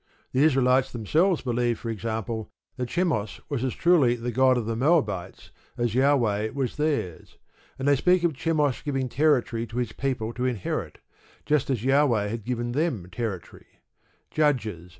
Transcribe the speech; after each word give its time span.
The 0.31 0.41
Israelites 0.43 0.91
themselves 0.91 1.43
believed, 1.43 1.77
for 1.77 1.91
example, 1.91 2.49
that 2.75 2.89
Chemosh 2.89 3.39
was 3.49 3.63
as 3.63 3.75
truly 3.75 4.15
the 4.15 4.31
god 4.31 4.57
of 4.57 4.65
the 4.65 4.75
Moabites 4.75 5.51
as 5.77 5.91
Jahweh 5.91 6.49
was 6.55 6.77
theirs, 6.77 7.37
and 7.77 7.87
they 7.87 7.95
speak 7.95 8.23
of 8.23 8.33
Chemosh 8.33 8.83
giving 8.83 9.09
territory 9.09 9.67
to 9.67 9.77
his 9.77 9.91
people 9.91 10.33
to 10.33 10.45
inherit, 10.47 10.97
just 11.45 11.69
as 11.69 11.81
Jahweh 11.81 12.29
had 12.29 12.45
given 12.45 12.71
them 12.71 13.11
territory 13.11 13.67
(Judges 14.31 14.85
xi. 14.89 14.89